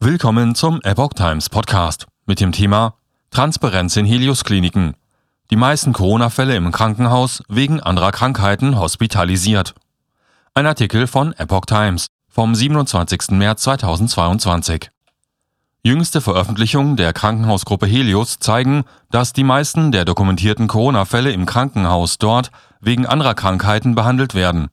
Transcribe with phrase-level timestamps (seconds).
[0.00, 2.94] Willkommen zum Epoch Times Podcast mit dem Thema
[3.32, 4.94] Transparenz in Helios-Kliniken.
[5.50, 9.74] Die meisten Corona-Fälle im Krankenhaus wegen anderer Krankheiten hospitalisiert.
[10.54, 13.30] Ein Artikel von Epoch Times vom 27.
[13.30, 14.88] März 2022.
[15.82, 22.52] Jüngste Veröffentlichungen der Krankenhausgruppe Helios zeigen, dass die meisten der dokumentierten Corona-Fälle im Krankenhaus dort
[22.80, 24.68] wegen anderer Krankheiten behandelt werden.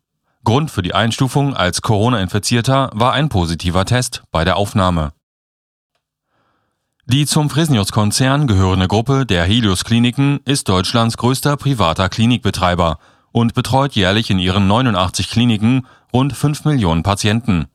[0.45, 5.11] Grund für die Einstufung als Corona-Infizierter war ein positiver Test bei der Aufnahme.
[7.07, 12.99] Die zum Fresenius-Konzern gehörende Gruppe der Helios-Kliniken ist Deutschlands größter privater Klinikbetreiber
[13.31, 17.65] und betreut jährlich in ihren 89 Kliniken rund 5 Millionen Patienten.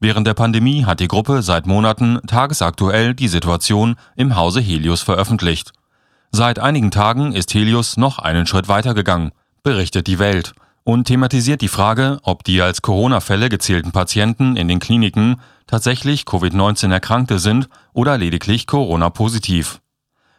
[0.00, 5.72] Während der Pandemie hat die Gruppe seit Monaten tagesaktuell die Situation im Hause Helios veröffentlicht.
[6.32, 10.54] Seit einigen Tagen ist Helios noch einen Schritt weitergegangen, berichtet die Welt
[10.86, 16.92] und thematisiert die Frage, ob die als Corona-Fälle gezählten Patienten in den Kliniken tatsächlich Covid-19
[16.92, 19.80] Erkrankte sind oder lediglich Corona-positiv.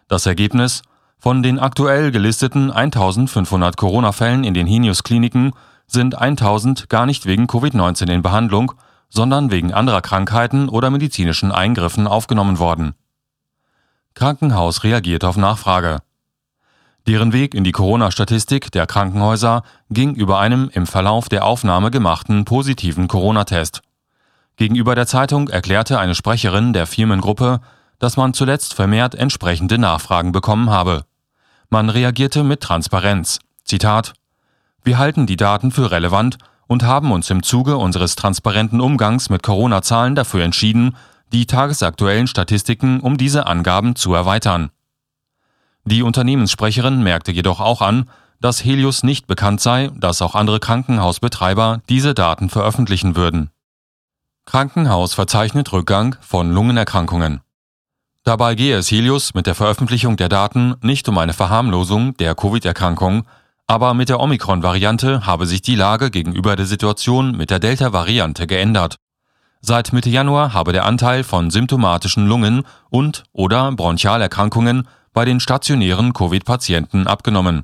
[0.08, 0.84] Das Ergebnis?
[1.20, 5.52] Von den aktuell gelisteten 1500 Corona-Fällen in den Henius-Kliniken
[5.86, 8.72] sind 1000 gar nicht wegen Covid-19 in Behandlung,
[9.10, 12.94] sondern wegen anderer Krankheiten oder medizinischen Eingriffen aufgenommen worden.
[14.14, 16.00] Krankenhaus reagiert auf Nachfrage.
[17.08, 22.44] Deren Weg in die Corona-Statistik der Krankenhäuser ging über einem im Verlauf der Aufnahme gemachten
[22.44, 23.82] positiven Corona-Test.
[24.58, 27.62] Gegenüber der Zeitung erklärte eine Sprecherin der Firmengruppe,
[27.98, 31.06] dass man zuletzt vermehrt entsprechende Nachfragen bekommen habe.
[31.70, 33.40] Man reagierte mit Transparenz.
[33.64, 34.14] Zitat
[34.84, 39.44] Wir halten die Daten für relevant und haben uns im Zuge unseres transparenten Umgangs mit
[39.44, 40.98] Corona-Zahlen dafür entschieden,
[41.32, 44.72] die tagesaktuellen Statistiken um diese Angaben zu erweitern.
[45.90, 48.10] Die Unternehmenssprecherin merkte jedoch auch an,
[48.42, 53.52] dass Helios nicht bekannt sei, dass auch andere Krankenhausbetreiber diese Daten veröffentlichen würden.
[54.46, 57.40] Krankenhaus verzeichnet Rückgang von Lungenerkrankungen.
[58.26, 63.24] Dabei gehe es Helios mit der Veröffentlichung der Daten nicht um eine Verharmlosung der Covid-Erkrankung,
[63.66, 68.98] aber mit der Omikron-Variante habe sich die Lage gegenüber der Situation mit der Delta-Variante geändert.
[69.62, 74.86] Seit Mitte Januar habe der Anteil von symptomatischen Lungen- und oder Bronchialerkrankungen
[75.18, 77.64] bei den stationären Covid-Patienten abgenommen.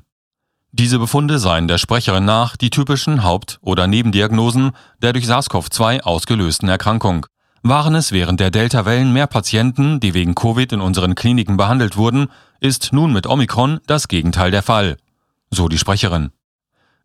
[0.72, 6.68] Diese Befunde seien der Sprecherin nach die typischen Haupt- oder Nebendiagnosen der durch SARS-CoV-2 ausgelösten
[6.68, 7.26] Erkrankung.
[7.62, 12.26] Waren es während der Delta-Wellen mehr Patienten, die wegen Covid in unseren Kliniken behandelt wurden,
[12.58, 14.96] ist nun mit Omikron das Gegenteil der Fall.
[15.52, 16.32] So die Sprecherin.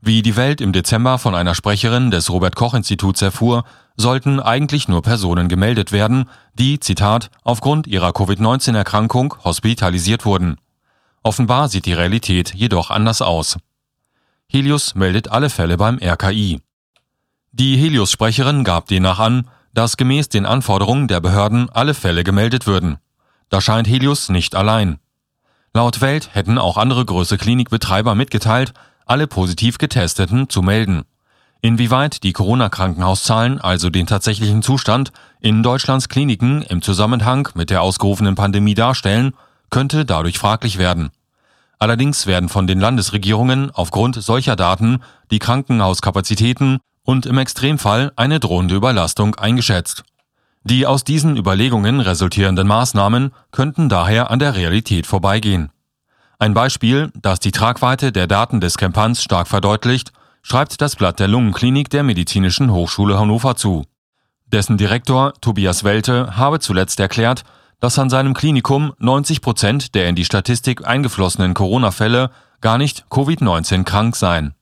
[0.01, 3.65] Wie die Welt im Dezember von einer Sprecherin des Robert Koch Instituts erfuhr,
[3.99, 10.55] sollten eigentlich nur Personen gemeldet werden, die, Zitat, aufgrund ihrer Covid-19-Erkrankung hospitalisiert wurden.
[11.21, 13.57] Offenbar sieht die Realität jedoch anders aus.
[14.47, 16.61] Helios meldet alle Fälle beim RKI.
[17.51, 22.99] Die Helios-Sprecherin gab demnach an, dass gemäß den Anforderungen der Behörden alle Fälle gemeldet würden.
[23.49, 24.99] Da scheint Helios nicht allein.
[25.73, 28.73] Laut Welt hätten auch andere größere Klinikbetreiber mitgeteilt,
[29.05, 31.03] alle positiv Getesteten zu melden.
[31.61, 35.11] Inwieweit die Corona-Krankenhauszahlen also den tatsächlichen Zustand
[35.41, 39.33] in Deutschlands Kliniken im Zusammenhang mit der ausgerufenen Pandemie darstellen,
[39.69, 41.11] könnte dadurch fraglich werden.
[41.77, 48.75] Allerdings werden von den Landesregierungen aufgrund solcher Daten die Krankenhauskapazitäten und im Extremfall eine drohende
[48.75, 50.03] Überlastung eingeschätzt.
[50.63, 55.71] Die aus diesen Überlegungen resultierenden Maßnahmen könnten daher an der Realität vorbeigehen.
[56.37, 60.11] Ein Beispiel, das die Tragweite der Daten des Campans stark verdeutlicht,
[60.41, 63.85] schreibt das Blatt der Lungenklinik der Medizinischen Hochschule Hannover zu.
[64.47, 67.43] Dessen Direktor Tobias Welte habe zuletzt erklärt,
[67.79, 73.83] dass an seinem Klinikum 90 Prozent der in die Statistik eingeflossenen Corona-Fälle gar nicht Covid-19
[73.83, 74.53] krank seien.